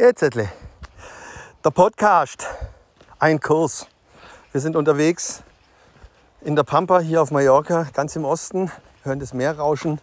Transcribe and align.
Jetzt. 0.00 0.22
Der 1.62 1.70
Podcast. 1.70 2.46
Ein 3.18 3.38
Kurs. 3.38 3.86
Wir 4.50 4.62
sind 4.62 4.74
unterwegs 4.74 5.42
in 6.40 6.56
der 6.56 6.62
Pampa 6.62 7.00
hier 7.00 7.20
auf 7.20 7.30
Mallorca, 7.30 7.86
ganz 7.92 8.16
im 8.16 8.24
Osten, 8.24 8.70
hören 9.02 9.20
das 9.20 9.34
Meer 9.34 9.58
rauschen 9.58 10.00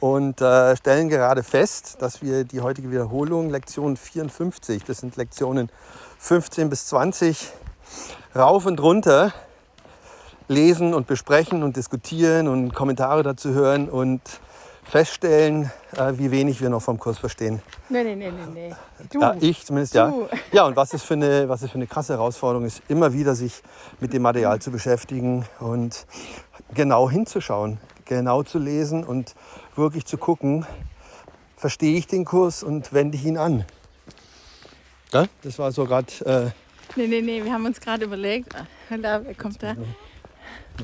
und 0.00 0.40
äh, 0.40 0.76
stellen 0.76 1.08
gerade 1.08 1.44
fest, 1.44 1.98
dass 2.00 2.22
wir 2.22 2.42
die 2.42 2.60
heutige 2.60 2.90
Wiederholung, 2.90 3.48
Lektion 3.50 3.96
54, 3.96 4.82
das 4.82 4.98
sind 4.98 5.14
Lektionen 5.14 5.70
15 6.18 6.68
bis 6.68 6.86
20, 6.86 7.52
rauf 8.34 8.66
und 8.66 8.80
runter 8.80 9.32
lesen 10.48 10.92
und 10.92 11.06
besprechen 11.06 11.62
und 11.62 11.76
diskutieren 11.76 12.48
und 12.48 12.74
Kommentare 12.74 13.22
dazu 13.22 13.50
hören 13.50 13.88
und 13.88 14.22
feststellen, 14.88 15.70
äh, 15.96 16.12
wie 16.16 16.30
wenig 16.30 16.60
wir 16.60 16.68
noch 16.70 16.82
vom 16.82 16.98
Kurs 16.98 17.18
verstehen. 17.18 17.60
Nee, 17.88 18.04
nee, 18.04 18.14
nee, 18.14 18.30
nee, 18.30 18.46
nee. 18.68 18.74
Du. 19.10 19.20
Ja, 19.20 19.34
ich 19.40 19.64
zumindest, 19.64 19.94
Du. 19.94 19.98
ja. 19.98 20.12
Ja, 20.52 20.64
und 20.66 20.76
was 20.76 20.94
es, 20.94 21.02
für 21.02 21.14
eine, 21.14 21.48
was 21.48 21.62
es 21.62 21.70
für 21.70 21.76
eine 21.76 21.86
krasse 21.86 22.12
Herausforderung 22.14 22.66
ist, 22.66 22.82
immer 22.88 23.12
wieder 23.12 23.34
sich 23.34 23.62
mit 24.00 24.12
dem 24.12 24.22
Material 24.22 24.60
zu 24.60 24.70
beschäftigen 24.70 25.44
und 25.58 26.06
genau 26.74 27.10
hinzuschauen, 27.10 27.78
genau 28.04 28.42
zu 28.42 28.58
lesen 28.58 29.04
und 29.04 29.34
wirklich 29.74 30.06
zu 30.06 30.18
gucken, 30.18 30.64
verstehe 31.56 31.96
ich 31.96 32.06
den 32.06 32.24
Kurs 32.24 32.62
und 32.62 32.92
wende 32.92 33.16
ich 33.16 33.24
ihn 33.24 33.38
an. 33.38 33.64
Ja, 35.12 35.26
das 35.42 35.58
war 35.58 35.72
so 35.72 35.84
gerade, 35.84 36.06
äh, 36.24 36.50
Nee, 36.94 37.08
nee, 37.08 37.20
nee, 37.20 37.44
wir 37.44 37.52
haben 37.52 37.66
uns 37.66 37.80
gerade 37.80 38.04
überlegt. 38.04 38.54
Ah, 38.54 38.96
Da 38.96 39.22
wer 39.24 39.34
kommt 39.34 39.60
da. 39.62 39.74
mal 39.74 39.84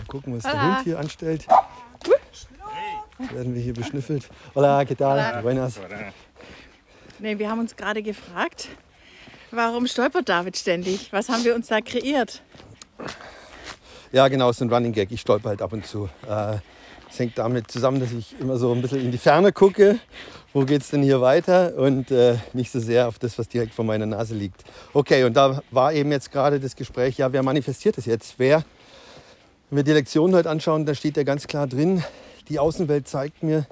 gucken, 0.08 0.36
was 0.36 0.42
der 0.42 0.52
Hola. 0.52 0.74
Hund 0.76 0.84
hier 0.84 0.98
anstellt. 0.98 1.46
Jetzt 1.46 2.21
werden 3.30 3.54
wir 3.54 3.62
hier 3.62 3.74
beschnüffelt. 3.74 4.28
Hola, 4.54 4.82
¿qué 4.84 4.96
tal? 4.96 5.42
Buenas. 5.42 5.78
Nee, 7.18 7.38
wir 7.38 7.48
haben 7.50 7.60
uns 7.60 7.76
gerade 7.76 8.02
gefragt, 8.02 8.68
warum 9.50 9.86
stolpert 9.86 10.28
David 10.28 10.56
ständig? 10.56 11.12
Was 11.12 11.28
haben 11.28 11.44
wir 11.44 11.54
uns 11.54 11.68
da 11.68 11.80
kreiert? 11.80 12.42
Ja, 14.10 14.28
genau, 14.28 14.50
es 14.50 14.56
ist 14.56 14.62
ein 14.62 14.72
Running 14.72 14.92
Gag. 14.92 15.10
Ich 15.12 15.20
stolper 15.20 15.50
halt 15.50 15.62
ab 15.62 15.72
und 15.72 15.86
zu. 15.86 16.08
Äh, 16.28 16.56
Es 17.10 17.18
hängt 17.18 17.36
damit 17.36 17.70
zusammen, 17.70 18.00
dass 18.00 18.10
ich 18.12 18.34
immer 18.40 18.56
so 18.56 18.72
ein 18.72 18.80
bisschen 18.80 19.02
in 19.02 19.10
die 19.10 19.18
Ferne 19.18 19.52
gucke. 19.52 19.98
Wo 20.54 20.64
geht 20.64 20.80
es 20.80 20.88
denn 20.88 21.02
hier 21.02 21.20
weiter? 21.20 21.74
Und 21.76 22.10
äh, 22.10 22.36
nicht 22.54 22.70
so 22.70 22.80
sehr 22.80 23.06
auf 23.06 23.18
das, 23.18 23.38
was 23.38 23.48
direkt 23.48 23.74
vor 23.74 23.84
meiner 23.84 24.06
Nase 24.06 24.34
liegt. 24.34 24.64
Okay, 24.94 25.24
und 25.24 25.34
da 25.34 25.62
war 25.70 25.92
eben 25.92 26.10
jetzt 26.10 26.32
gerade 26.32 26.58
das 26.58 26.74
Gespräch, 26.74 27.18
ja, 27.18 27.30
wer 27.30 27.42
manifestiert 27.42 27.98
es 27.98 28.06
jetzt? 28.06 28.34
Wer? 28.38 28.64
Wenn 29.68 29.76
wir 29.76 29.84
die 29.84 29.92
Lektion 29.92 30.34
heute 30.34 30.48
anschauen, 30.48 30.86
da 30.86 30.94
steht 30.94 31.18
ja 31.18 31.22
ganz 31.22 31.46
klar 31.46 31.66
drin, 31.66 32.02
die 32.48 32.58
Außenwelt 32.58 33.08
zeigt 33.08 33.42
mir 33.42 33.66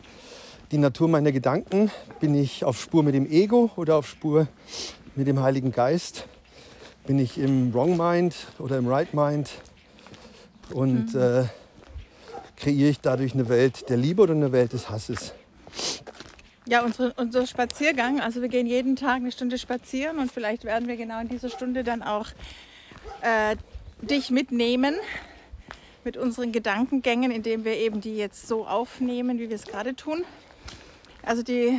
die 0.70 0.78
Natur 0.78 1.08
meiner 1.08 1.32
Gedanken. 1.32 1.90
Bin 2.20 2.34
ich 2.34 2.64
auf 2.64 2.80
Spur 2.80 3.02
mit 3.02 3.14
dem 3.14 3.30
Ego 3.30 3.70
oder 3.76 3.96
auf 3.96 4.08
Spur 4.08 4.46
mit 5.16 5.26
dem 5.26 5.42
Heiligen 5.42 5.72
Geist? 5.72 6.26
Bin 7.06 7.18
ich 7.18 7.38
im 7.38 7.74
Wrong 7.74 7.96
Mind 7.96 8.34
oder 8.58 8.78
im 8.78 8.86
Right 8.86 9.14
Mind? 9.14 9.50
Und 10.72 11.14
äh, 11.14 11.44
kreiere 12.56 12.90
ich 12.90 13.00
dadurch 13.00 13.34
eine 13.34 13.48
Welt 13.48 13.88
der 13.88 13.96
Liebe 13.96 14.22
oder 14.22 14.34
eine 14.34 14.52
Welt 14.52 14.72
des 14.72 14.90
Hasses? 14.90 15.32
Ja, 16.66 16.84
unsere, 16.84 17.12
unser 17.14 17.46
Spaziergang, 17.46 18.20
also 18.20 18.42
wir 18.42 18.48
gehen 18.48 18.66
jeden 18.66 18.94
Tag 18.94 19.16
eine 19.16 19.32
Stunde 19.32 19.58
spazieren 19.58 20.18
und 20.18 20.30
vielleicht 20.30 20.64
werden 20.64 20.86
wir 20.86 20.96
genau 20.96 21.20
in 21.20 21.28
dieser 21.28 21.48
Stunde 21.48 21.82
dann 21.82 22.02
auch 22.02 22.28
äh, 23.22 23.56
dich 24.02 24.30
mitnehmen 24.30 24.94
mit 26.04 26.16
unseren 26.16 26.52
Gedankengängen, 26.52 27.30
indem 27.30 27.64
wir 27.64 27.76
eben 27.76 28.00
die 28.00 28.16
jetzt 28.16 28.48
so 28.48 28.66
aufnehmen, 28.66 29.38
wie 29.38 29.48
wir 29.48 29.56
es 29.56 29.64
gerade 29.64 29.94
tun. 29.94 30.24
Also 31.22 31.42
die 31.42 31.78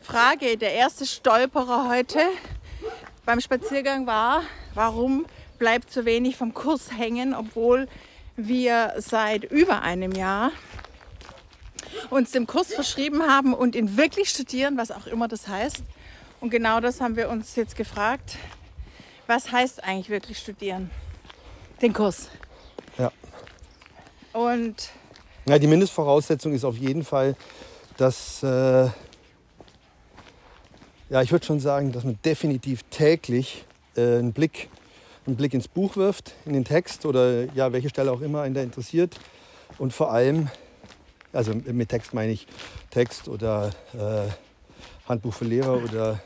Frage, 0.00 0.58
der 0.58 0.74
erste 0.74 1.06
Stolperer 1.06 1.88
heute 1.88 2.20
beim 3.24 3.40
Spaziergang 3.40 4.06
war, 4.06 4.42
warum 4.74 5.24
bleibt 5.58 5.90
so 5.90 6.04
wenig 6.04 6.36
vom 6.36 6.52
Kurs 6.52 6.96
hängen, 6.96 7.34
obwohl 7.34 7.88
wir 8.36 8.94
seit 8.98 9.44
über 9.44 9.82
einem 9.82 10.12
Jahr 10.12 10.50
uns 12.10 12.32
dem 12.32 12.46
Kurs 12.46 12.74
verschrieben 12.74 13.22
haben 13.22 13.54
und 13.54 13.74
ihn 13.74 13.96
wirklich 13.96 14.28
studieren, 14.28 14.76
was 14.76 14.90
auch 14.90 15.06
immer 15.06 15.28
das 15.28 15.48
heißt. 15.48 15.82
Und 16.40 16.50
genau 16.50 16.80
das 16.80 17.00
haben 17.00 17.16
wir 17.16 17.30
uns 17.30 17.56
jetzt 17.56 17.76
gefragt. 17.76 18.36
Was 19.26 19.52
heißt 19.52 19.82
eigentlich 19.82 20.10
wirklich 20.10 20.38
studieren? 20.38 20.90
Den 21.80 21.94
Kurs. 21.94 22.28
Ja. 22.98 23.12
Und 24.32 24.90
Ja, 25.46 25.58
die 25.58 25.66
Mindestvoraussetzung 25.66 26.54
ist 26.54 26.64
auf 26.64 26.76
jeden 26.76 27.04
Fall, 27.04 27.36
dass, 27.96 28.42
äh, 28.42 28.88
ja, 31.10 31.22
ich 31.22 31.30
würde 31.32 31.44
schon 31.44 31.60
sagen, 31.60 31.92
dass 31.92 32.04
man 32.04 32.18
definitiv 32.24 32.82
täglich 32.90 33.64
äh, 33.96 34.18
einen, 34.18 34.32
Blick, 34.32 34.68
einen 35.26 35.36
Blick 35.36 35.54
ins 35.54 35.68
Buch 35.68 35.96
wirft, 35.96 36.34
in 36.46 36.54
den 36.54 36.64
Text 36.64 37.04
oder 37.04 37.52
ja, 37.54 37.72
welche 37.72 37.90
Stelle 37.90 38.10
auch 38.10 38.20
immer 38.20 38.42
einen 38.42 38.54
da 38.54 38.62
interessiert. 38.62 39.20
Und 39.78 39.92
vor 39.92 40.12
allem, 40.12 40.48
also 41.32 41.52
mit 41.54 41.88
Text 41.88 42.14
meine 42.14 42.32
ich 42.32 42.46
Text 42.90 43.28
oder 43.28 43.70
äh, 43.92 44.30
Handbuch 45.08 45.34
für 45.34 45.44
Lehrer 45.44 45.82
oder 45.82 46.20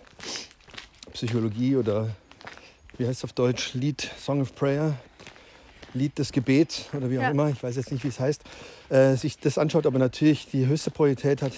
Psychologie 1.13 1.77
oder 1.77 2.11
wie 2.99 3.07
heißt 3.07 3.19
es 3.19 3.25
auf 3.25 3.33
Deutsch? 3.33 3.75
Lied, 3.75 4.09
Song 4.19 4.41
of 4.41 4.55
Prayer, 4.55 4.95
Lied 5.95 6.19
des 6.19 6.33
Gebets 6.33 6.87
oder 6.93 7.11
wie 7.11 7.19
auch 7.19 7.23
Ja. 7.23 7.31
immer, 7.31 7.49
ich 7.51 7.63
weiß 7.63 7.77
jetzt 7.77 7.91
nicht, 7.93 8.05
wie 8.05 8.09
es 8.09 8.21
heißt, 8.21 8.43
äh, 8.91 9.15
sich 9.17 9.39
das 9.39 9.59
anschaut, 9.59 9.87
aber 9.87 9.99
natürlich 9.99 10.47
die 10.47 10.67
höchste 10.67 10.91
Priorität 10.91 11.43
hat 11.43 11.53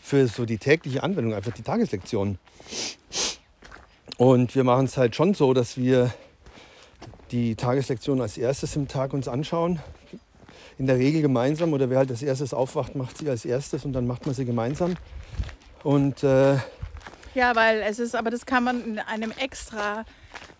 für 0.00 0.26
so 0.26 0.44
die 0.44 0.58
tägliche 0.58 1.02
Anwendung, 1.02 1.34
einfach 1.34 1.52
die 1.52 1.62
Tageslektionen. 1.62 2.38
Und 4.16 4.54
wir 4.54 4.64
machen 4.64 4.86
es 4.86 4.96
halt 4.96 5.14
schon 5.14 5.34
so, 5.34 5.52
dass 5.52 5.76
wir 5.76 6.12
die 7.30 7.54
Tageslektion 7.54 8.20
als 8.20 8.38
erstes 8.38 8.74
im 8.74 8.88
Tag 8.88 9.12
uns 9.12 9.28
anschauen. 9.28 9.80
In 10.78 10.86
der 10.86 10.96
Regel 10.96 11.22
gemeinsam 11.22 11.72
oder 11.72 11.90
wer 11.90 11.98
halt 11.98 12.10
als 12.10 12.22
erstes 12.22 12.54
aufwacht, 12.54 12.94
macht 12.94 13.18
sie 13.18 13.28
als 13.28 13.44
erstes 13.44 13.84
und 13.84 13.92
dann 13.92 14.06
macht 14.06 14.26
man 14.26 14.34
sie 14.34 14.44
gemeinsam. 14.44 14.96
Und 15.84 16.22
äh, 16.24 16.56
ja, 17.34 17.54
weil 17.54 17.82
es 17.82 17.98
ist, 17.98 18.16
aber 18.16 18.30
das 18.30 18.46
kann 18.46 18.64
man 18.64 18.82
in 18.84 18.98
einem 18.98 19.32
extra 19.38 20.04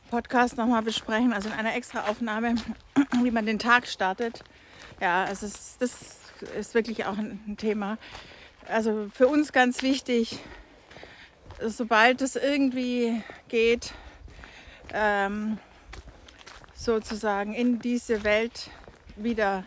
Podcast 0.08 0.56
nochmal 0.56 0.82
besprechen, 0.82 1.32
also 1.32 1.48
in 1.48 1.54
einer 1.54 1.74
extra 1.74 2.08
Aufnahme, 2.08 2.56
wie 3.22 3.30
man 3.30 3.46
den 3.46 3.58
Tag 3.58 3.86
startet. 3.86 4.42
Ja, 5.00 5.26
es 5.30 5.42
ist, 5.42 5.80
das 5.80 5.92
ist 6.58 6.74
wirklich 6.74 7.04
auch 7.04 7.16
ein 7.18 7.40
ein 7.46 7.56
Thema. 7.56 7.98
Also 8.66 9.08
für 9.12 9.28
uns 9.28 9.52
ganz 9.52 9.82
wichtig, 9.82 10.38
sobald 11.60 12.20
es 12.22 12.36
irgendwie 12.36 13.22
geht, 13.48 13.92
ähm, 14.92 15.58
sozusagen 16.74 17.54
in 17.54 17.78
diese 17.78 18.24
Welt 18.24 18.70
wieder 19.16 19.64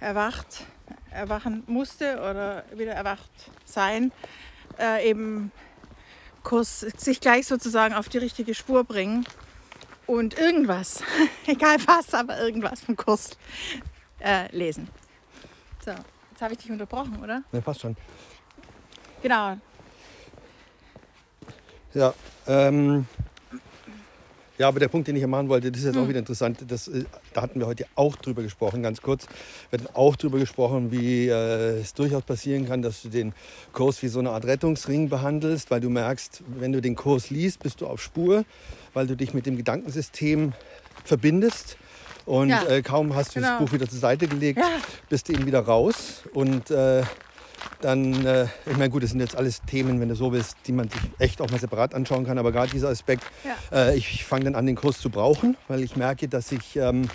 erwacht, 0.00 0.66
erwachen 1.10 1.62
musste 1.66 2.18
oder 2.18 2.64
wieder 2.74 2.92
erwacht 2.92 3.30
sein, 3.64 4.12
äh, 4.78 5.08
eben 5.08 5.52
Kurs, 6.42 6.80
sich 6.80 7.20
gleich 7.20 7.46
sozusagen 7.46 7.94
auf 7.94 8.08
die 8.08 8.18
richtige 8.18 8.54
Spur 8.54 8.84
bringen 8.84 9.26
und 10.06 10.38
irgendwas, 10.38 11.02
egal 11.46 11.76
was, 11.86 12.12
aber 12.14 12.38
irgendwas 12.40 12.80
vom 12.80 12.96
Kurs 12.96 13.36
äh, 14.20 14.54
lesen. 14.54 14.88
So, 15.84 15.90
jetzt 15.90 16.42
habe 16.42 16.54
ich 16.54 16.60
dich 16.60 16.70
unterbrochen, 16.70 17.22
oder? 17.22 17.42
ne, 17.52 17.60
passt 17.60 17.80
schon. 17.80 17.96
Genau. 19.22 19.56
Ja, 21.94 22.12
ähm, 22.46 23.06
ja, 24.58 24.68
aber 24.68 24.78
der 24.80 24.88
Punkt, 24.88 25.08
den 25.08 25.16
ich 25.16 25.22
ja 25.22 25.26
machen 25.28 25.48
wollte, 25.48 25.70
das 25.72 25.80
ist 25.80 25.86
jetzt 25.86 25.96
auch 25.96 26.08
wieder 26.08 26.18
interessant. 26.20 26.58
Das, 26.68 26.86
äh, 26.88 27.04
da 27.32 27.42
hatten 27.42 27.58
wir 27.60 27.66
heute 27.66 27.86
auch 27.96 28.16
drüber 28.16 28.42
gesprochen, 28.42 28.82
ganz 28.82 29.00
kurz. 29.02 29.26
Wir 29.70 29.80
hatten 29.80 29.94
auch 29.94 30.14
drüber 30.16 30.38
gesprochen, 30.38 30.92
wie 30.92 31.28
äh, 31.28 31.80
es 31.80 31.94
durchaus 31.94 32.22
passieren 32.22 32.66
kann, 32.66 32.82
dass 32.82 33.02
du 33.02 33.08
den 33.08 33.32
Kurs 33.72 34.02
wie 34.02 34.08
so 34.08 34.20
eine 34.20 34.30
Art 34.30 34.44
Rettungsring 34.44 35.08
behandelst, 35.08 35.70
weil 35.70 35.80
du 35.80 35.90
merkst, 35.90 36.42
wenn 36.58 36.72
du 36.72 36.80
den 36.80 36.94
Kurs 36.94 37.30
liest, 37.30 37.62
bist 37.62 37.80
du 37.80 37.86
auf 37.86 38.00
Spur, 38.02 38.44
weil 38.92 39.06
du 39.06 39.16
dich 39.16 39.34
mit 39.34 39.46
dem 39.46 39.56
Gedankensystem 39.56 40.52
verbindest. 41.04 41.76
Und 42.26 42.48
Ja, 42.48 42.64
äh, 42.66 42.80
kaum 42.82 43.14
hast 43.14 43.36
du 43.36 43.40
das 43.40 43.50
genau. 43.50 43.60
Buch 43.64 43.72
wieder 43.72 43.88
zur 43.88 43.98
Seite 43.98 44.26
gelegt, 44.28 44.58
Ja. 44.58 44.68
bist 45.10 45.28
du 45.28 45.32
eben 45.34 45.46
wieder 45.46 45.60
raus. 45.60 46.22
Und 46.32 46.70
äh, 46.70 47.02
dann, 47.80 48.24
äh, 48.24 48.46
ich 48.66 48.76
meine, 48.76 48.90
gut, 48.90 49.02
das 49.02 49.10
sind 49.10 49.20
jetzt 49.20 49.36
alles 49.36 49.64
Themen, 49.64 50.00
wenn 50.00 50.08
du 50.08 50.14
so 50.16 50.32
willst, 50.32 50.66
die 50.66 50.72
man 50.72 50.88
sich 50.88 51.02
echt 51.18 51.40
auch 51.40 51.50
mal 51.50 51.58
separat 51.58 51.94
anschauen 51.94 52.24
kann. 52.24 52.38
Aber 52.38 52.50
gerade 52.52 52.70
dieser 52.70 52.88
Aspekt, 52.88 53.28
Ja. 53.44 53.56
äh, 53.90 53.96
ich 53.96 54.24
fange 54.24 54.44
dann 54.44 54.54
an, 54.54 54.66
den 54.66 54.76
Kurs 54.76 54.98
zu 55.00 55.10
brauchen, 55.10 55.56
weil 55.68 55.82
ich 55.82 55.94
merke, 55.96 56.28
dass 56.28 56.50
ich 56.52 56.76
ähm, 56.76 57.10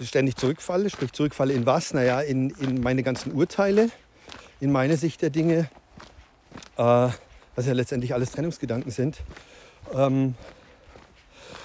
ständig 0.00 0.36
zurückfalle. 0.36 0.90
Sprich, 0.90 1.12
zurückfalle 1.12 1.54
in 1.54 1.66
was? 1.66 1.92
Naja, 1.92 2.20
in, 2.20 2.50
in 2.50 2.82
meine 2.82 3.02
ganzen 3.02 3.32
Urteile, 3.32 3.90
in 4.60 4.70
meine 4.70 4.96
Sicht 4.96 5.22
der 5.22 5.30
Dinge, 5.30 5.70
äh, 6.76 7.08
was 7.54 7.66
ja 7.66 7.72
letztendlich 7.72 8.14
alles 8.14 8.30
Trennungsgedanken 8.32 8.92
sind. 8.92 9.18
Ähm, 9.92 10.34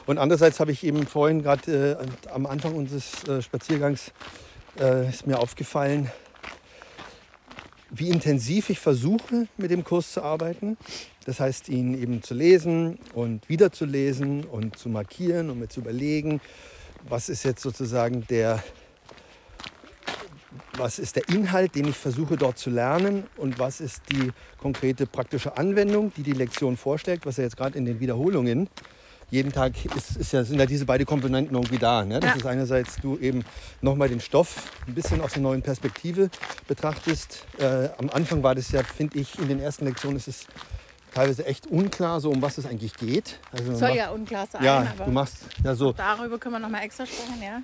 und 0.05 0.17
andererseits 0.17 0.59
habe 0.59 0.71
ich 0.71 0.83
eben 0.83 1.05
vorhin 1.05 1.43
gerade 1.43 2.17
äh, 2.25 2.29
am 2.29 2.45
Anfang 2.45 2.75
unseres 2.75 3.23
äh, 3.25 3.41
Spaziergangs 3.41 4.13
äh, 4.79 5.07
ist 5.09 5.27
mir 5.27 5.37
aufgefallen, 5.37 6.09
wie 7.91 8.09
intensiv 8.09 8.69
ich 8.69 8.79
versuche, 8.79 9.47
mit 9.57 9.69
dem 9.69 9.83
Kurs 9.83 10.13
zu 10.13 10.23
arbeiten. 10.23 10.77
Das 11.25 11.39
heißt, 11.39 11.69
ihn 11.69 12.01
eben 12.01 12.23
zu 12.23 12.33
lesen 12.33 12.97
und 13.13 13.47
wieder 13.49 13.71
zu 13.71 13.85
lesen 13.85 14.45
und 14.45 14.77
zu 14.77 14.89
markieren 14.89 15.49
und 15.49 15.59
mir 15.59 15.67
zu 15.67 15.81
überlegen, 15.81 16.41
was 17.07 17.29
ist 17.29 17.43
jetzt 17.43 17.61
sozusagen 17.61 18.25
der, 18.29 18.63
was 20.77 20.99
ist 20.99 21.17
der 21.17 21.27
Inhalt, 21.29 21.75
den 21.75 21.89
ich 21.89 21.97
versuche 21.97 22.37
dort 22.37 22.57
zu 22.57 22.69
lernen 22.69 23.25
und 23.37 23.59
was 23.59 23.81
ist 23.81 24.03
die 24.09 24.31
konkrete 24.57 25.05
praktische 25.05 25.57
Anwendung, 25.57 26.13
die 26.15 26.23
die 26.23 26.31
Lektion 26.31 26.77
vorstellt, 26.77 27.25
was 27.25 27.37
ja 27.37 27.43
jetzt 27.43 27.57
gerade 27.57 27.77
in 27.77 27.85
den 27.85 27.99
Wiederholungen 27.99 28.69
jeden 29.31 29.51
Tag 29.53 29.73
ist, 29.95 30.17
ist 30.17 30.33
ja, 30.33 30.43
sind 30.43 30.59
ja 30.59 30.65
diese 30.65 30.85
beiden 30.85 31.05
Komponenten 31.07 31.55
irgendwie 31.55 31.77
da. 31.77 32.03
Ne? 32.03 32.19
Das 32.19 32.31
Ja. 32.31 32.35
ist 32.35 32.45
einerseits 32.45 32.97
du 33.01 33.17
eben 33.17 33.43
nochmal 33.81 34.09
den 34.09 34.19
Stoff 34.19 34.69
ein 34.87 34.93
bisschen 34.93 35.21
aus 35.21 35.33
einer 35.35 35.43
neuen 35.43 35.61
Perspektive 35.61 36.29
betrachtest. 36.67 37.39
Äh, 37.57 37.89
am 37.97 38.09
Anfang 38.09 38.43
war 38.43 38.55
das 38.55 38.71
ja, 38.71 38.83
finde 38.83 39.17
ich, 39.19 39.39
in 39.39 39.47
den 39.47 39.59
ersten 39.61 39.85
Lektionen 39.85 40.17
ist 40.17 40.27
es 40.27 40.45
teilweise 41.13 41.45
echt 41.45 41.65
unklar, 41.67 42.19
so 42.19 42.29
um 42.29 42.41
was 42.41 42.57
es 42.57 42.65
eigentlich 42.65 42.93
geht. 42.97 43.39
Also 43.53 43.73
Soll 43.73 43.89
macht- 43.89 43.97
ja 43.97 44.09
unklar 44.11 44.47
sein, 44.51 44.63
ja, 44.63 44.93
du 45.05 45.11
machst 45.11 45.37
ja 45.63 45.75
so, 45.75 45.93
darüber 45.93 46.37
können 46.37 46.55
wir 46.55 46.59
noch 46.59 46.69
mal 46.69 46.81
extra 46.83 47.05
sprechen, 47.05 47.41
ja. 47.41 47.61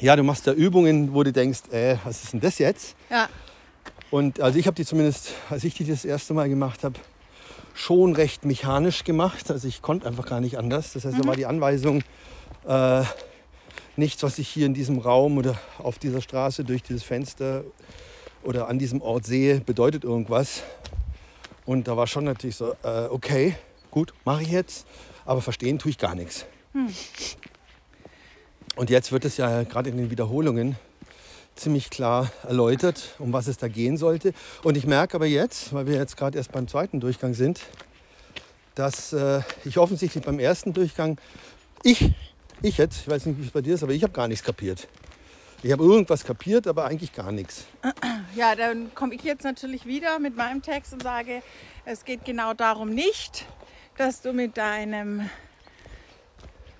ja, 0.00 0.14
du 0.14 0.22
machst 0.22 0.46
da 0.46 0.52
Übungen, 0.52 1.12
wo 1.14 1.24
du 1.24 1.32
denkst, 1.32 1.62
äh, 1.72 1.96
was 2.04 2.22
ist 2.22 2.32
denn 2.32 2.40
das 2.40 2.58
jetzt? 2.58 2.94
Ja, 3.10 3.28
Und 4.10 4.40
also 4.40 4.58
ich 4.58 4.66
habe 4.66 4.74
die 4.76 4.84
zumindest, 4.86 5.32
als 5.50 5.64
ich 5.64 5.74
die 5.74 5.84
das 5.84 6.04
erste 6.04 6.32
Mal 6.32 6.48
gemacht 6.48 6.82
habe, 6.84 6.98
schon 7.74 8.14
recht 8.14 8.44
mechanisch 8.44 9.04
gemacht. 9.04 9.50
Also 9.50 9.68
ich 9.68 9.82
konnte 9.82 10.06
einfach 10.06 10.26
gar 10.26 10.40
nicht 10.40 10.58
anders. 10.58 10.92
Das 10.92 11.04
heißt, 11.04 11.18
da 11.18 11.26
war 11.26 11.36
die 11.36 11.46
Anweisung 11.46 12.02
äh, 12.66 13.02
nichts, 13.96 14.22
was 14.22 14.38
ich 14.38 14.48
hier 14.48 14.66
in 14.66 14.74
diesem 14.74 14.98
Raum 14.98 15.38
oder 15.38 15.58
auf 15.78 15.98
dieser 15.98 16.20
Straße 16.20 16.64
durch 16.64 16.82
dieses 16.82 17.02
Fenster 17.02 17.64
oder 18.42 18.68
an 18.68 18.78
diesem 18.78 19.02
Ort 19.02 19.26
sehe, 19.26 19.60
bedeutet 19.60 20.04
irgendwas. 20.04 20.62
Und 21.66 21.88
da 21.88 21.96
war 21.96 22.06
schon 22.06 22.24
natürlich 22.24 22.56
so, 22.56 22.72
äh, 22.82 23.06
okay, 23.10 23.56
gut, 23.90 24.14
mache 24.24 24.42
ich 24.42 24.50
jetzt, 24.50 24.86
aber 25.24 25.42
verstehen 25.42 25.78
tue 25.78 25.90
ich 25.90 25.98
gar 25.98 26.14
nichts. 26.14 26.46
Und 28.76 28.90
jetzt 28.90 29.12
wird 29.12 29.24
es 29.24 29.36
ja 29.36 29.64
gerade 29.64 29.90
in 29.90 29.96
den 29.96 30.10
Wiederholungen 30.10 30.76
ziemlich 31.58 31.90
klar 31.90 32.30
erläutert, 32.46 33.14
um 33.18 33.32
was 33.32 33.46
es 33.46 33.58
da 33.58 33.68
gehen 33.68 33.96
sollte. 33.96 34.32
Und 34.62 34.76
ich 34.76 34.86
merke 34.86 35.16
aber 35.16 35.26
jetzt, 35.26 35.72
weil 35.72 35.86
wir 35.86 35.96
jetzt 35.96 36.16
gerade 36.16 36.38
erst 36.38 36.52
beim 36.52 36.68
zweiten 36.68 37.00
Durchgang 37.00 37.34
sind, 37.34 37.60
dass 38.74 39.12
äh, 39.12 39.40
ich 39.64 39.78
offensichtlich 39.78 40.24
beim 40.24 40.38
ersten 40.38 40.72
Durchgang, 40.72 41.18
ich, 41.82 42.12
ich 42.62 42.78
jetzt, 42.78 43.02
ich 43.02 43.08
weiß 43.08 43.26
nicht, 43.26 43.38
wie 43.40 43.46
es 43.46 43.50
bei 43.50 43.60
dir 43.60 43.74
ist, 43.74 43.82
aber 43.82 43.92
ich 43.92 44.02
habe 44.02 44.12
gar 44.12 44.28
nichts 44.28 44.44
kapiert. 44.44 44.88
Ich 45.62 45.72
habe 45.72 45.82
irgendwas 45.82 46.24
kapiert, 46.24 46.68
aber 46.68 46.84
eigentlich 46.84 47.12
gar 47.12 47.32
nichts. 47.32 47.66
ja, 48.36 48.54
dann 48.54 48.94
komme 48.94 49.14
ich 49.14 49.24
jetzt 49.24 49.42
natürlich 49.42 49.86
wieder 49.86 50.20
mit 50.20 50.36
meinem 50.36 50.62
Text 50.62 50.92
und 50.92 51.02
sage, 51.02 51.42
es 51.84 52.04
geht 52.04 52.24
genau 52.24 52.54
darum 52.54 52.90
nicht, 52.90 53.44
dass 53.96 54.20
du 54.22 54.32
mit 54.32 54.56
deinem 54.56 55.28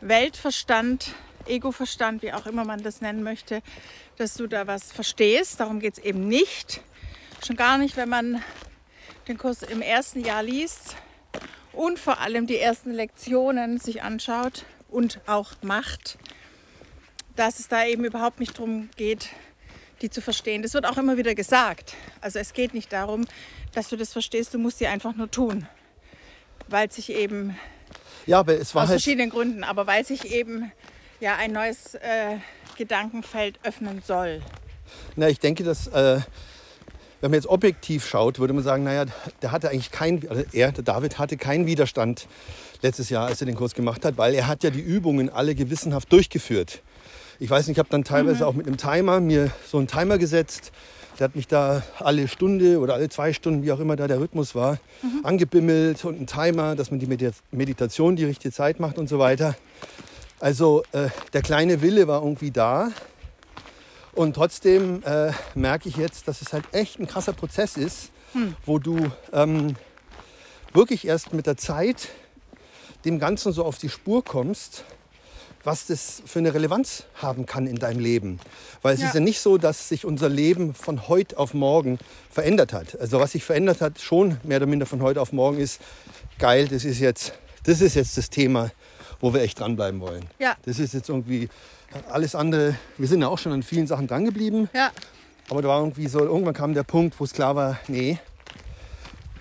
Weltverstand, 0.00 1.14
Egoverstand, 1.49 2.23
wie 2.23 2.33
auch 2.33 2.47
immer 2.47 2.65
man 2.65 2.83
das 2.83 3.00
nennen 3.00 3.23
möchte, 3.23 3.62
dass 4.17 4.35
du 4.35 4.47
da 4.47 4.67
was 4.67 4.93
verstehst. 4.93 5.61
Darum 5.61 5.81
geht 5.81 5.99
es 5.99 6.05
eben 6.05 6.29
nicht. 6.29 6.81
Schon 7.45 7.56
gar 7.56 7.79
nicht, 7.79 7.97
wenn 7.97 8.09
man 8.09 8.43
den 9.29 9.39
Kurs 9.39 9.62
im 9.62 9.83
ersten 9.83 10.25
Jahr 10.25 10.43
liest 10.43 10.97
und 11.73 11.99
vor 11.99 12.21
allem 12.21 12.47
die 12.47 12.59
ersten 12.59 12.91
Lektionen 12.91 13.79
sich 13.79 14.03
anschaut 14.03 14.65
und 14.89 15.21
auch 15.27 15.53
macht, 15.62 16.19
dass 17.37 17.61
es 17.61 17.69
da 17.69 17.85
eben 17.85 18.05
überhaupt 18.05 18.41
nicht 18.41 18.59
darum 18.59 18.89
geht, 18.97 19.29
die 20.03 20.11
zu 20.11 20.21
verstehen. 20.21 20.62
Das 20.62 20.75
wird 20.75 20.87
auch 20.87 20.97
immer 20.97 21.17
wieder 21.17 21.35
gesagt. 21.35 21.95
Also 22.21 22.39
es 22.39 22.53
geht 22.53 22.75
nicht 22.75 22.93
darum, 22.93 23.27
dass 23.75 23.89
du 23.89 23.97
das 23.97 24.12
verstehst, 24.12 24.55
du 24.55 24.59
musst 24.59 24.79
sie 24.79 24.87
einfach 24.87 25.15
nur 25.15 25.31
tun. 25.31 25.67
Weil 26.69 26.91
sich 26.91 27.11
eben, 27.11 27.56
Ja, 28.27 28.41
aber 28.41 28.59
es 28.59 28.75
war 28.75 28.83
aus 28.83 28.89
halt, 28.89 29.00
verschiedenen 29.00 29.31
Gründen, 29.31 29.65
aber 29.65 29.87
weil 29.87 30.05
sich 30.05 30.33
eben 30.33 30.73
ja 31.20 31.37
ein 31.37 31.53
neues 31.53 31.94
äh, 31.97 32.37
Gedankenfeld 32.76 33.59
öffnen 33.62 34.03
soll. 34.06 34.41
na, 35.17 35.29
ich 35.29 35.41
denke, 35.41 35.65
dass, 35.65 35.87
äh, 35.88 36.20
wenn 37.20 37.31
man 37.31 37.35
jetzt 37.35 37.49
objektiv 37.49 38.06
schaut, 38.06 38.38
würde 38.38 38.55
man 38.55 38.62
sagen, 38.62 38.85
naja, 38.85 39.05
der 39.43 39.50
hatte 39.50 39.70
eigentlich 39.70 39.91
keinen, 39.91 40.29
also 40.29 40.44
er, 40.53 40.70
der 40.73 40.85
David, 40.85 41.19
hatte 41.19 41.37
keinen 41.37 41.67
Widerstand 41.67 42.29
letztes 42.82 43.11
Jahr, 43.11 43.26
als 43.26 43.41
er 43.41 43.47
den 43.47 43.56
Kurs 43.56 43.75
gemacht 43.75 44.05
hat, 44.05 44.17
weil 44.19 44.35
er 44.35 44.47
hat 44.47 44.62
ja 44.62 44.70
die 44.70 44.81
Übungen 44.81 45.29
alle 45.29 45.55
gewissenhaft 45.56 46.12
durchgeführt. 46.12 46.82
Ich 47.41 47.50
weiß 47.50 47.67
nicht, 47.67 47.76
ich 47.76 47.79
habe 47.79 47.88
dann 47.88 48.05
teilweise 48.05 48.47
auch 48.47 48.55
mit 48.55 48.67
einem 48.67 48.76
Timer 48.76 49.21
mir 49.21 49.50
so 49.67 49.79
einen 49.79 49.87
Timer 49.87 50.19
gesetzt. 50.19 50.73
Der 51.19 51.25
hat 51.25 51.37
mich 51.37 51.49
da 51.49 51.82
alle 51.99 52.29
Stunde 52.29 52.79
oder 52.79 52.94
alle 52.94 53.09
zwei 53.09 53.32
Stunden, 53.32 53.64
wie 53.64 53.73
auch 53.73 53.81
immer 53.81 53.97
da 53.97 54.06
der 54.06 54.21
Rhythmus 54.21 54.55
war, 54.55 54.79
angebimmelt 55.25 56.05
und 56.05 56.17
einen 56.17 56.26
Timer, 56.29 56.76
dass 56.76 56.91
man 56.93 57.00
die 57.00 57.06
Medita- 57.06 57.35
Meditation 57.50 58.14
die 58.14 58.25
richtige 58.25 58.53
Zeit 58.53 58.79
macht 58.79 58.99
und 58.99 59.09
so 59.09 59.19
weiter. 59.19 59.56
Also 60.40 60.85
äh, 60.93 61.08
der 61.32 61.43
kleine 61.43 61.82
Wille 61.82 62.06
war 62.06 62.23
irgendwie 62.23 62.50
da. 62.50 62.90
Und 64.12 64.35
trotzdem 64.35 65.02
äh, 65.05 65.32
merke 65.55 65.88
ich 65.88 65.96
jetzt, 65.96 66.29
dass 66.29 66.43
es 66.43 66.52
halt 66.52 66.64
echt 66.73 66.99
ein 66.99 67.06
krasser 67.06 67.32
Prozess 67.32 67.76
ist, 67.76 68.11
wo 68.67 68.79
du 68.79 69.11
ähm, 69.32 69.76
wirklich 70.73 71.06
erst 71.06 71.32
mit 71.32 71.46
der 71.46 71.56
Zeit 71.56 72.08
dem 73.05 73.19
Ganzen 73.19 73.52
so 73.52 73.64
auf 73.64 73.79
die 73.79 73.88
Spur 73.88 74.25
kommst, 74.25 74.85
was 75.64 75.87
das 75.87 76.23
für 76.25 76.38
eine 76.40 76.55
Relevanz 76.55 77.05
haben 77.14 77.46
kann 77.46 77.67
in 77.67 77.76
deinem 77.76 78.00
Leben. 78.00 78.38
Weil 78.82 78.94
es 78.94 79.00
Ja. 79.00 79.08
ist 79.08 79.14
ja 79.14 79.20
nicht 79.20 79.40
so, 79.40 79.58
dass 79.58 79.88
sich 79.88 80.05
unser 80.05 80.29
Leben 80.29 80.75
von 80.75 81.08
heute 81.08 81.37
auf 81.38 81.55
morgen 81.55 81.99
verändert 82.31 82.73
hat. 82.73 82.99
Also 83.00 83.20
was 83.20 83.32
sich 83.32 83.44
verändert 83.44 83.81
hat, 83.81 84.00
schon 84.00 84.38
mehr 84.44 84.58
oder 84.58 84.67
minder 84.67 84.87
von 84.87 85.02
heute 85.02 85.20
auf 85.20 85.32
morgen 85.32 85.58
ist, 85.58 85.81
geil, 86.38 86.69
das 86.69 86.85
ist 86.85 87.00
jetzt 87.00 87.32
das, 87.64 87.81
ist 87.82 87.94
jetzt 87.96 88.17
das 88.17 88.31
Thema, 88.31 88.70
wo 89.20 89.32
wir 89.35 89.43
echt 89.43 89.61
dranbleiben 89.61 90.00
wollen. 90.00 90.25
Ja. 90.38 90.56
Das 90.65 90.79
ist 90.79 90.94
jetzt 90.94 91.09
irgendwie 91.09 91.49
alles 92.11 92.35
andere. 92.35 92.76
Wir 92.97 93.09
sind 93.09 93.20
ja 93.23 93.29
auch 93.29 93.38
schon 93.38 93.53
an 93.53 93.62
vielen 93.62 93.87
Sachen 93.87 94.06
drangeblieben. 94.06 94.69
Ja, 94.75 94.91
Aber 95.50 95.62
da 95.62 95.69
war 95.69 95.81
irgendwie 95.81 96.06
so, 96.09 96.20
irgendwann 96.20 96.55
kam 96.55 96.75
der 96.75 96.82
Punkt, 96.85 97.19
wo 97.19 97.25
es 97.25 97.32
klar 97.32 97.56
war, 97.56 97.79
nee, 97.88 98.19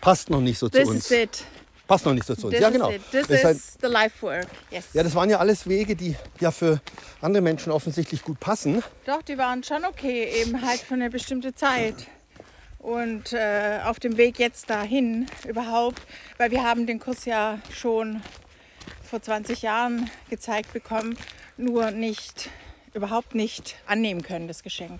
passt 0.01 0.29
noch 0.29 0.41
nicht 0.41 0.57
so 0.57 0.69
zu 0.69 0.79
this 0.79 0.87
uns. 0.89 1.05
is 1.05 1.11
it. 1.11 1.43
Passt 1.87 2.05
noch 2.05 2.13
nicht 2.13 2.25
so 2.25 2.35
zu 2.35 2.47
uns. 2.47 2.53
This 2.55 2.61
ja, 2.61 2.69
genau. 2.69 2.89
is. 2.89 3.01
This 3.11 3.27
Das 3.27 3.37
ist 3.37 3.45
halt- 3.45 3.57
the 3.81 3.87
life 3.87 4.21
work. 4.21 4.47
Yes. 4.71 4.85
ja, 4.93 5.03
das 5.03 5.15
waren 5.15 5.29
ja 5.29 5.37
alles 5.39 5.67
Wege, 5.67 5.95
die 5.95 6.15
ja 6.39 6.51
für 6.51 6.81
andere 7.21 7.41
Menschen 7.41 7.71
offensichtlich 7.71 8.23
gut 8.23 8.39
passen. 8.41 8.83
Doch, 9.05 9.21
die 9.21 9.37
waren 9.37 9.63
schon 9.63 9.85
okay, 9.85 10.29
eben 10.41 10.65
halt 10.65 10.81
für 10.81 10.95
eine 10.95 11.09
bestimmte 11.09 11.55
Zeit. 11.55 11.95
Und 12.79 13.31
äh, 13.33 13.79
auf 13.85 13.99
dem 13.99 14.17
Weg 14.17 14.37
jetzt 14.39 14.69
dahin 14.69 15.27
überhaupt, 15.47 16.01
weil 16.37 16.51
wir 16.51 16.63
haben 16.63 16.85
den 16.87 16.99
Kurs 16.99 17.25
ja 17.25 17.59
schon 17.73 18.21
vor 19.07 19.21
20 19.21 19.61
Jahren 19.61 20.09
gezeigt 20.29 20.73
bekommen, 20.73 21.17
nur 21.57 21.91
nicht, 21.91 22.49
überhaupt 22.93 23.35
nicht 23.35 23.75
annehmen 23.87 24.21
können, 24.21 24.47
das 24.47 24.63
Geschenk. 24.63 24.99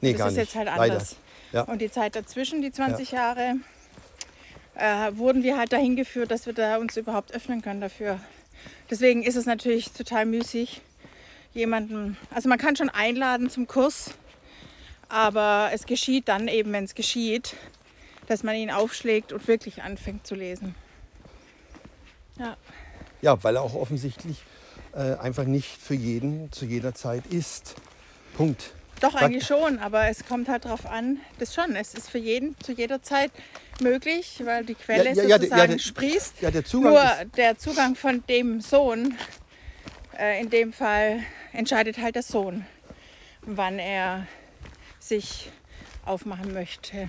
Nee, 0.00 0.12
das 0.12 0.18
gar 0.18 0.28
ist 0.28 0.34
nicht. 0.34 0.44
jetzt 0.44 0.56
halt 0.56 0.68
anders. 0.68 1.16
Ja. 1.52 1.62
Und 1.62 1.80
die 1.80 1.90
Zeit 1.90 2.16
dazwischen, 2.16 2.62
die 2.62 2.72
20 2.72 3.12
Jahre, 3.12 3.56
äh, 4.74 5.12
wurden 5.14 5.42
wir 5.42 5.58
halt 5.58 5.72
dahin 5.72 5.96
geführt, 5.96 6.30
dass 6.30 6.46
wir 6.46 6.54
da 6.54 6.78
uns 6.78 6.96
überhaupt 6.96 7.32
öffnen 7.32 7.62
können 7.62 7.80
dafür. 7.80 8.18
Deswegen 8.90 9.22
ist 9.22 9.36
es 9.36 9.46
natürlich 9.46 9.92
total 9.92 10.26
müßig, 10.26 10.80
jemanden, 11.54 12.16
also 12.30 12.48
man 12.48 12.58
kann 12.58 12.76
schon 12.76 12.88
einladen 12.88 13.50
zum 13.50 13.66
Kurs, 13.66 14.12
aber 15.08 15.70
es 15.72 15.86
geschieht 15.86 16.28
dann 16.28 16.48
eben, 16.48 16.72
wenn 16.72 16.84
es 16.84 16.94
geschieht, 16.94 17.54
dass 18.26 18.42
man 18.42 18.56
ihn 18.56 18.70
aufschlägt 18.70 19.32
und 19.32 19.46
wirklich 19.46 19.82
anfängt 19.82 20.26
zu 20.26 20.34
lesen. 20.34 20.74
Ja, 22.38 22.56
Ja, 23.22 23.42
weil 23.44 23.56
er 23.56 23.62
auch 23.62 23.74
offensichtlich 23.74 24.36
äh, 24.94 25.14
einfach 25.14 25.44
nicht 25.44 25.80
für 25.80 25.94
jeden 25.94 26.50
zu 26.52 26.64
jeder 26.66 26.92
Zeit 26.94 27.24
ist. 27.30 27.76
Punkt. 28.36 28.72
doch 29.00 29.14
eigentlich 29.14 29.46
schon, 29.46 29.78
aber 29.78 30.06
es 30.08 30.24
kommt 30.26 30.48
halt 30.48 30.64
darauf 30.64 30.86
an, 30.86 31.18
das 31.38 31.54
schon, 31.54 31.76
es 31.76 31.94
ist 31.94 32.10
für 32.10 32.18
jeden 32.18 32.56
zu 32.60 32.72
jeder 32.72 33.02
Zeit 33.02 33.30
möglich, 33.80 34.42
weil 34.44 34.64
die 34.64 34.74
Quelle 34.74 35.12
Ja, 35.12 35.22
ja, 35.22 35.36
sozusagen 35.36 35.60
ja, 35.60 35.66
der- 35.68 35.78
sprießt. 35.78 36.34
Ja, 36.40 36.50
der 36.50 36.64
Zugang 36.64 36.92
Nur 36.92 37.24
der 37.36 37.58
Zugang 37.58 37.94
von 37.94 38.24
dem 38.28 38.60
Sohn, 38.60 39.16
äh, 40.18 40.40
in 40.40 40.50
dem 40.50 40.72
Fall 40.72 41.20
entscheidet 41.52 41.98
halt 41.98 42.16
der 42.16 42.22
Sohn, 42.22 42.66
wann 43.42 43.78
er 43.78 44.26
sich 44.98 45.50
aufmachen 46.04 46.52
möchte. 46.54 47.08